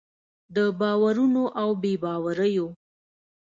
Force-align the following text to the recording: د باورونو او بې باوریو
د 0.55 0.57
باورونو 0.79 1.43
او 1.61 1.69
بې 1.81 1.93
باوریو 2.03 2.67